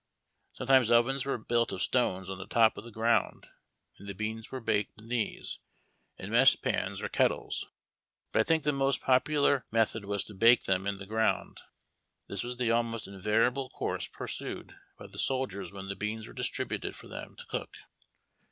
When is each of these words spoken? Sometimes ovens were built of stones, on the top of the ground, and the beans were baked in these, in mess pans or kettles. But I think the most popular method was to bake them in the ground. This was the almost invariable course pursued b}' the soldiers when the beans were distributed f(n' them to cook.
Sometimes 0.53 0.89
ovens 0.89 1.25
were 1.25 1.37
built 1.37 1.71
of 1.71 1.79
stones, 1.79 2.27
on 2.31 2.39
the 2.39 2.47
top 2.47 2.75
of 2.75 2.83
the 2.83 2.89
ground, 2.89 3.45
and 3.99 4.09
the 4.09 4.15
beans 4.15 4.51
were 4.51 4.59
baked 4.59 4.99
in 4.99 5.09
these, 5.09 5.59
in 6.17 6.31
mess 6.31 6.55
pans 6.55 7.03
or 7.03 7.07
kettles. 7.07 7.67
But 8.31 8.39
I 8.39 8.43
think 8.45 8.63
the 8.63 8.71
most 8.73 8.99
popular 8.99 9.63
method 9.71 10.05
was 10.05 10.23
to 10.23 10.33
bake 10.33 10.63
them 10.63 10.87
in 10.87 10.97
the 10.97 11.05
ground. 11.05 11.61
This 12.27 12.43
was 12.43 12.57
the 12.57 12.71
almost 12.71 13.05
invariable 13.07 13.69
course 13.69 14.07
pursued 14.07 14.75
b}' 14.97 15.05
the 15.07 15.19
soldiers 15.19 15.71
when 15.71 15.87
the 15.87 15.95
beans 15.95 16.25
were 16.27 16.33
distributed 16.33 16.95
f(n' 16.95 17.09
them 17.11 17.35
to 17.35 17.45
cook. 17.45 17.77